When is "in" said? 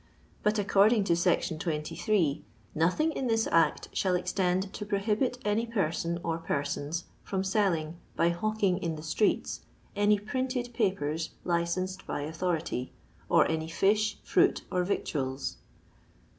3.11-3.27, 8.79-8.95